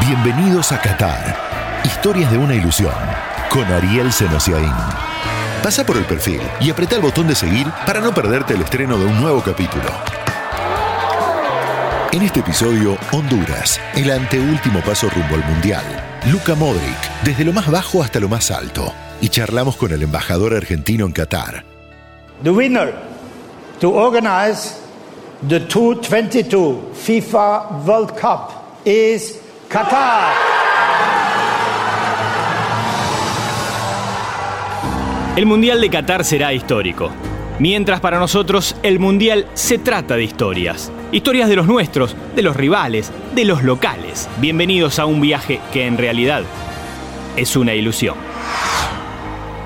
[0.00, 1.82] Bienvenidos a Qatar.
[1.84, 2.94] Historias de una ilusión.
[3.50, 4.72] Con Ariel Senosiaín.
[5.62, 8.98] Pasa por el perfil y apreta el botón de seguir para no perderte el estreno
[8.98, 9.90] de un nuevo capítulo.
[12.12, 15.84] En este episodio, Honduras, el anteúltimo paso rumbo al Mundial.
[16.32, 18.92] Luka Modric, desde lo más bajo hasta lo más alto.
[19.20, 21.62] Y charlamos con el embajador argentino en Qatar.
[22.42, 22.94] The winner
[23.80, 24.76] to organize
[25.46, 29.39] the 2022 FIFA World Cup is
[29.70, 30.34] Qatar.
[35.36, 37.12] El Mundial de Qatar será histórico.
[37.60, 40.90] Mientras para nosotros el Mundial se trata de historias.
[41.12, 44.28] Historias de los nuestros, de los rivales, de los locales.
[44.40, 46.42] Bienvenidos a un viaje que en realidad
[47.36, 48.16] es una ilusión.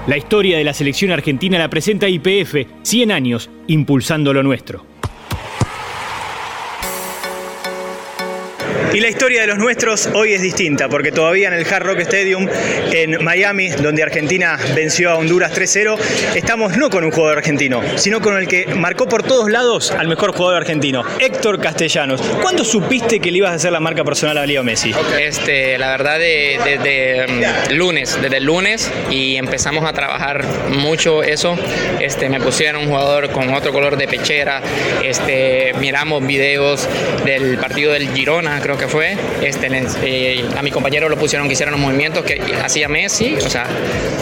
[0.06, 4.93] La historia de la selección argentina la presenta IPF, 100 años impulsando lo nuestro.
[8.94, 11.98] Y la historia de los nuestros hoy es distinta, porque todavía en el Hard Rock
[12.02, 12.46] Stadium
[12.92, 15.98] en Miami, donde Argentina venció a Honduras 3-0,
[16.36, 20.06] estamos no con un jugador argentino, sino con el que marcó por todos lados al
[20.06, 22.20] mejor jugador argentino, Héctor Castellanos.
[22.40, 24.94] ¿Cuándo supiste que le ibas a hacer la marca personal a Leo Messi?
[25.20, 31.58] Este, la verdad, desde mm, lunes, desde el lunes, y empezamos a trabajar mucho eso.
[31.98, 34.62] Este, me pusieron un jugador con otro color de pechera,
[35.02, 36.88] este, miramos videos
[37.24, 39.16] del partido del Girona, creo que fue.
[39.42, 39.68] Este,
[40.02, 43.66] eh, a mi compañero lo pusieron que hicieran los movimientos que hacía Messi, o sea,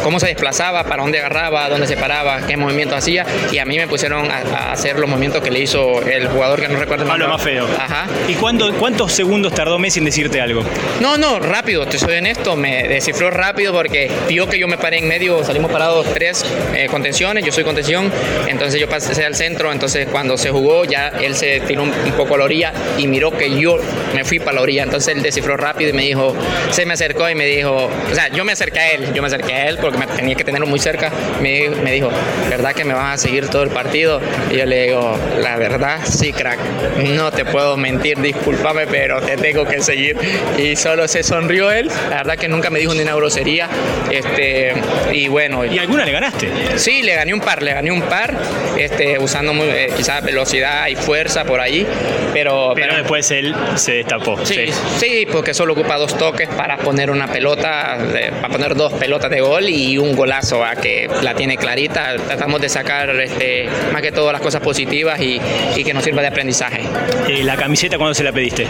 [0.03, 3.25] cómo se desplazaba, para dónde agarraba, dónde se paraba, qué movimientos hacía.
[3.51, 6.69] Y a mí me pusieron a, hacer los movimientos que le hizo el jugador que
[6.69, 7.07] no recuerdo.
[7.07, 7.67] Pablo más feo.
[7.79, 8.07] Ajá.
[8.29, 10.63] ¿Y cuándo, cuántos segundos tardó Messi en decirte algo?
[11.01, 12.57] No, no, rápido, te soy honesto.
[12.57, 16.87] Me descifró rápido porque vio que yo me paré en medio, salimos parados tres eh,
[16.91, 18.11] contenciones, yo soy contención,
[18.47, 22.35] entonces yo pasé al centro, entonces cuando se jugó ya él se tiró un, poco
[22.35, 23.79] a la orilla y miró que yo
[24.15, 24.83] me fui para la orilla.
[24.83, 26.35] Entonces él descifró rápido y me dijo,
[26.71, 29.29] se me acercó y me dijo, o sea, yo me acerqué a él, yo me
[29.29, 31.11] acerqué a él porque me tenía que tenerlo muy cerca.
[31.41, 32.11] Me, me dijo,
[32.49, 34.21] ¿verdad que me vas a seguir todo el partido?
[34.51, 36.59] Y yo le digo, la verdad, sí, crack,
[37.05, 40.17] no te puedo mentir, discúlpame, pero te tengo que seguir.
[40.59, 43.69] Y solo se sonrió él, la verdad que nunca me dijo ni una grosería.
[44.11, 44.75] Este,
[45.13, 45.65] y bueno.
[45.65, 46.51] ¿Y alguna le ganaste?
[46.77, 48.35] Sí, le gané un par, le gané un par,
[48.77, 51.87] este, usando eh, quizás velocidad y fuerza por ahí,
[52.33, 54.42] pero, pero, después él se destapó.
[54.45, 54.67] Sí,
[54.99, 57.99] sí, porque solo ocupa dos toques para poner una pelota,
[58.41, 62.17] para poner dos pelotas de gol y un golazo, a que la tiene clarita.
[62.17, 65.41] Tratamos de sacar este, más que todo las cosas positivas y,
[65.83, 66.81] que nos sirva de aprendizaje.
[67.29, 68.67] ¿Y la camiseta cuándo se la pediste?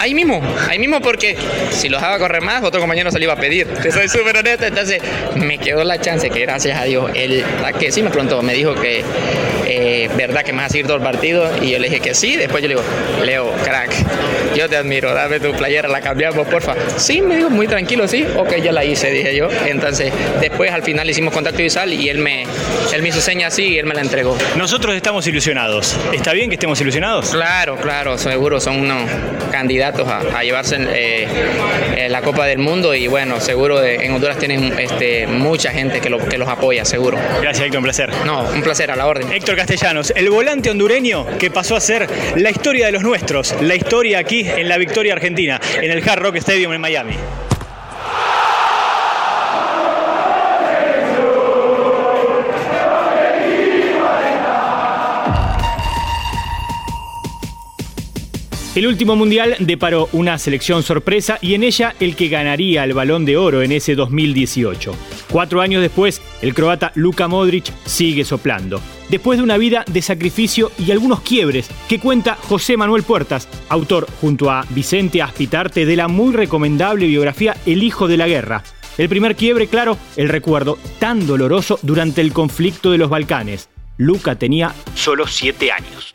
[0.00, 1.36] Ahí mismo, ahí mismo porque
[1.70, 3.68] si lo dejaba correr más, otro compañero se le iba a pedir.
[3.68, 5.00] Te soy súper honesto, entonces
[5.36, 7.44] me quedó la chance que gracias a Dios, él,
[7.78, 9.04] que sí me preguntó, me dijo que
[9.72, 12.12] eh, verdad que me vas a seguir todo el partido y yo le dije que
[12.12, 12.86] sí, después yo le digo,
[13.24, 13.92] Leo, crack,
[14.56, 16.74] yo te admiro, dame tu playera, la cambiamos, porfa.
[16.96, 19.48] Sí, me dijo muy tranquilo, sí, ok, ya la hice, dije yo.
[19.66, 22.42] Entonces, después al final hicimos contacto visual y él me,
[22.92, 24.36] él me hizo seña así y él me la entregó.
[24.56, 25.96] Nosotros estamos ilusionados.
[26.12, 27.30] ¿Está bien que estemos ilusionados?
[27.30, 29.08] Claro, claro, seguro, son unos
[29.52, 31.28] candidatos a, llevarse eh,
[31.96, 36.10] eh, la Copa del Mundo y bueno, seguro en Honduras tienen este, mucha gente que,
[36.10, 37.18] lo, que los apoya, seguro.
[37.40, 38.10] Gracias, Héctor, un placer.
[38.24, 39.30] No, un placer, a la orden.
[39.32, 43.74] Héctor Castellanos, el volante hondureño que pasó a ser la historia de los nuestros, la
[43.74, 47.12] historia aquí en la victoria argentina, en el Hard Rock Stadium en Miami.
[58.74, 63.26] El último mundial deparó una selección sorpresa y en ella el que ganaría el balón
[63.26, 65.09] de oro en ese 2018.
[65.30, 68.80] Cuatro años después, el croata Luka Modric sigue soplando.
[69.08, 74.08] Después de una vida de sacrificio y algunos quiebres que cuenta José Manuel Puertas, autor
[74.20, 78.64] junto a Vicente Aspitarte de la muy recomendable biografía El Hijo de la Guerra.
[78.98, 83.68] El primer quiebre, claro, el recuerdo tan doloroso durante el conflicto de los Balcanes.
[83.98, 86.12] Luka tenía solo siete años.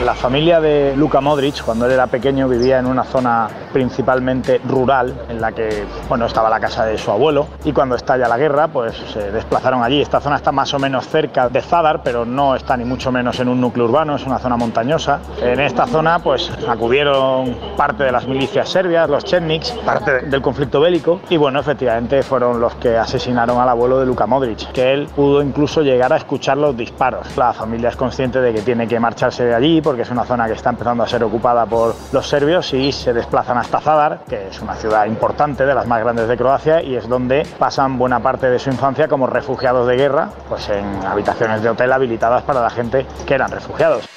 [0.00, 5.14] La familia de Luka Modric, cuando él era pequeño, vivía en una zona principalmente rural,
[5.28, 8.66] en la que bueno, estaba la casa de su abuelo, y cuando estalla la guerra,
[8.66, 10.02] pues se desplazaron allí.
[10.02, 13.38] Esta zona está más o menos cerca de Zadar, pero no está ni mucho menos
[13.38, 15.20] en un núcleo urbano, es una zona montañosa.
[15.40, 20.80] En esta zona, pues acudieron parte de las milicias serbias, los Chetniks, parte del conflicto
[20.80, 25.06] bélico, y bueno, efectivamente fueron los que asesinaron al abuelo de Luka Modric, que él
[25.14, 27.36] pudo incluso llegar a escuchar los disparos.
[27.36, 30.46] La familia es consciente de que tiene que marcharse de allí porque es una zona
[30.46, 34.48] que está empezando a ser ocupada por los serbios y se desplazan hasta Zadar, que
[34.48, 38.20] es una ciudad importante, de las más grandes de Croacia, y es donde pasan buena
[38.20, 42.62] parte de su infancia como refugiados de guerra, pues en habitaciones de hotel habilitadas para
[42.62, 44.08] la gente que eran refugiados.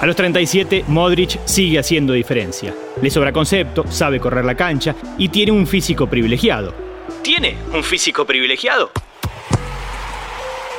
[0.00, 2.74] A los 37, Modric sigue haciendo diferencia.
[3.00, 6.74] Le sobra concepto, sabe correr la cancha y tiene un físico privilegiado.
[7.22, 8.90] ¿Tiene un físico privilegiado?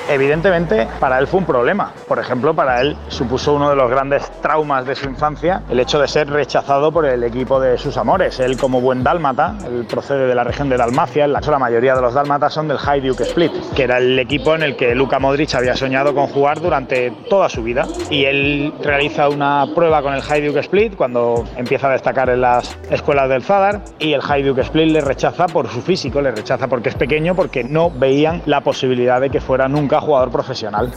[0.10, 1.92] Evidentemente, para él fue un problema.
[2.08, 6.00] Por ejemplo, para él supuso uno de los grandes traumas de su infancia el hecho
[6.00, 8.40] de ser rechazado por el equipo de sus amores.
[8.40, 12.02] Él, como buen dálmata, él procede de la región de Dalmacia, la, la mayoría de
[12.02, 15.54] los dálmatas son del Hajduk Split, que era el equipo en el que Luka Modric
[15.56, 17.86] había soñado con jugar durante toda su vida.
[18.10, 22.78] Y él realiza una prueba con el Hajduk Split cuando empieza a destacar en las
[22.90, 26.90] escuelas del Zadar y el Hajduk Split le rechaza por su físico, le rechaza porque
[26.90, 30.92] es pequeño, porque no veían la posibilidad de que fuera nunca jugador profesional.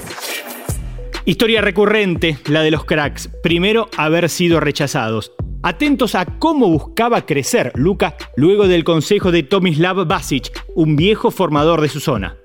[1.25, 3.29] Historia recurrente, la de los cracks.
[3.43, 5.33] Primero, haber sido rechazados.
[5.63, 11.83] Atentos a cómo buscaba crecer Luca luego del consejo de Tomislav Basic, un viejo formador
[11.83, 12.40] de su zona.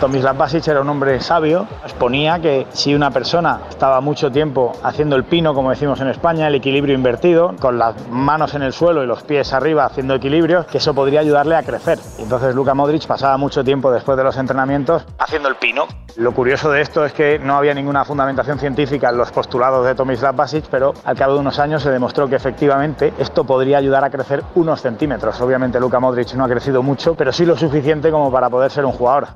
[0.00, 5.16] Tomislav Basic era un hombre sabio, exponía que si una persona estaba mucho tiempo haciendo
[5.16, 9.02] el pino, como decimos en España, el equilibrio invertido, con las manos en el suelo
[9.02, 11.98] y los pies arriba haciendo equilibrio, que eso podría ayudarle a crecer.
[12.18, 15.86] entonces Luka Modric pasaba mucho tiempo después de los entrenamientos haciendo el pino.
[16.16, 19.94] Lo curioso de esto es que no había ninguna fundamentación científica en los postulados de
[19.94, 24.04] Tomislav Basic, pero al cabo de unos años se demostró que efectivamente esto podría ayudar
[24.04, 25.40] a crecer unos centímetros.
[25.40, 28.84] Obviamente Luka Modric no ha crecido mucho, pero sí lo suficiente como para poder ser
[28.84, 29.28] un jugador.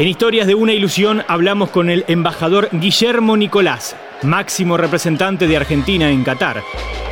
[0.00, 6.10] En Historias de una ilusión hablamos con el embajador Guillermo Nicolás, máximo representante de Argentina
[6.10, 6.62] en Qatar.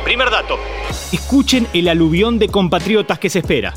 [0.03, 0.57] Primer dato,
[1.11, 3.75] escuchen el aluvión de compatriotas que se espera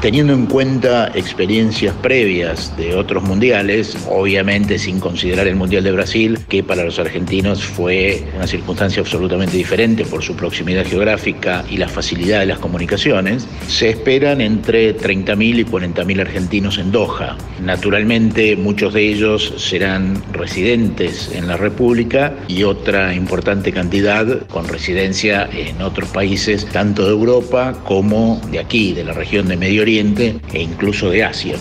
[0.00, 6.38] teniendo en cuenta experiencias previas de otros mundiales, obviamente sin considerar el Mundial de Brasil,
[6.48, 11.88] que para los argentinos fue una circunstancia absolutamente diferente por su proximidad geográfica y la
[11.88, 17.36] facilidad de las comunicaciones, se esperan entre 30.000 y 40.000 argentinos en Doha.
[17.62, 25.48] Naturalmente muchos de ellos serán residentes en la República y otra importante cantidad con residencia
[25.52, 29.89] en otros países, tanto de Europa como de aquí, de la región de Medio Oriente
[29.98, 31.56] e incluso de Asia.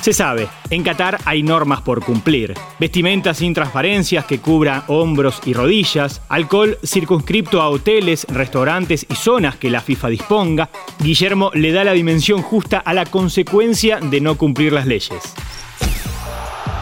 [0.00, 2.52] Se sabe, en Qatar hay normas por cumplir.
[2.78, 9.56] Vestimenta sin transparencias que cubran hombros y rodillas, alcohol circunscripto a hoteles, restaurantes y zonas
[9.56, 10.70] que la FIFA disponga.
[10.98, 15.22] Guillermo le da la dimensión justa a la consecuencia de no cumplir las leyes.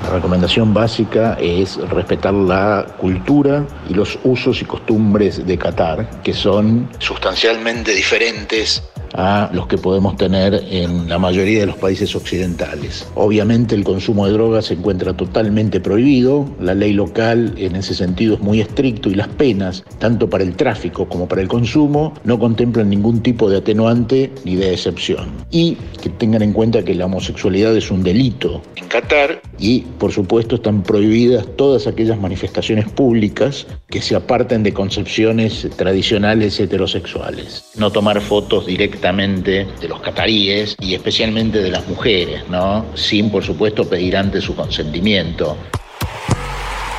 [0.03, 6.35] La recomendación básica es respetar la cultura y los usos y costumbres de Qatar, que
[6.35, 8.83] son sustancialmente diferentes
[9.15, 13.07] a los que podemos tener en la mayoría de los países occidentales.
[13.15, 18.35] Obviamente el consumo de drogas se encuentra totalmente prohibido, la ley local en ese sentido
[18.35, 22.39] es muy estricto y las penas, tanto para el tráfico como para el consumo, no
[22.39, 25.31] contemplan ningún tipo de atenuante ni de excepción.
[25.51, 30.11] Y que tengan en cuenta que la homosexualidad es un delito en Qatar y por
[30.13, 37.71] supuesto están prohibidas todas aquellas manifestaciones públicas que se aparten de concepciones tradicionales heterosexuales.
[37.77, 42.87] No tomar fotos directas de los cataríes y especialmente de las mujeres, ¿no?
[42.95, 45.57] Sin, por supuesto, pedir antes su consentimiento.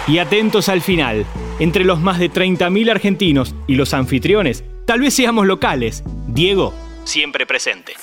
[0.07, 1.25] Y atentos al final,
[1.59, 6.03] entre los más de 30.000 argentinos y los anfitriones, tal vez seamos locales.
[6.27, 6.73] Diego,
[7.05, 7.93] siempre presente.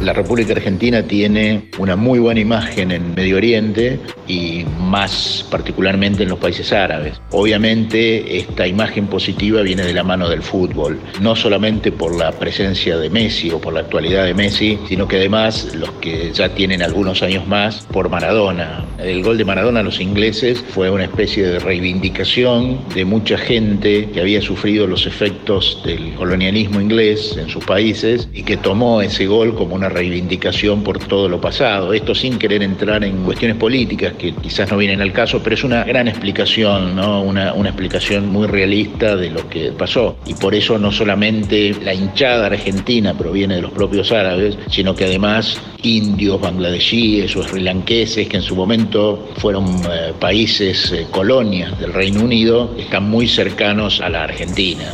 [0.00, 6.30] La República Argentina tiene una muy buena imagen en Medio Oriente y más particularmente en
[6.30, 7.20] los países árabes.
[7.32, 12.96] Obviamente esta imagen positiva viene de la mano del fútbol, no solamente por la presencia
[12.96, 16.82] de Messi o por la actualidad de Messi, sino que además los que ya tienen
[16.82, 18.86] algunos años más por Maradona.
[18.98, 24.08] El gol de Maradona a los ingleses fue una especie de reivindicación de mucha gente
[24.14, 29.26] que había sufrido los efectos del colonialismo inglés en sus países y que tomó ese
[29.26, 31.92] gol como una reivindicación por todo lo pasado.
[31.92, 35.64] Esto sin querer entrar en cuestiones políticas que quizás no vienen al caso, pero es
[35.64, 37.22] una gran explicación, ¿no?
[37.22, 40.16] una, una explicación muy realista de lo que pasó.
[40.26, 45.04] Y por eso no solamente la hinchada argentina proviene de los propios árabes, sino que
[45.04, 51.92] además indios, bangladesíes o srilanqueses, que en su momento fueron eh, países, eh, colonias del
[51.92, 54.92] Reino Unido, están muy cercanos a la Argentina.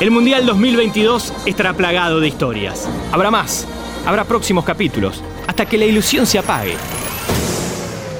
[0.00, 2.88] El Mundial 2022 estará plagado de historias.
[3.12, 3.66] Habrá más,
[4.04, 6.74] habrá próximos capítulos, hasta que la ilusión se apague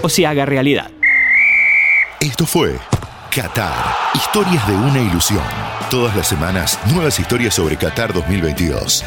[0.00, 0.90] o se haga realidad.
[2.20, 2.78] Esto fue
[3.34, 3.74] Qatar,
[4.14, 5.42] historias de una ilusión.
[5.90, 9.04] Todas las semanas, nuevas historias sobre Qatar 2022.